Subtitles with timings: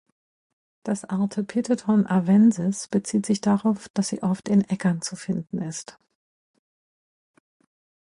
[0.81, 5.99] Das Artepitheton "arvensis" bezieht sich darauf, dass sie oft in Äckern zu finden ist.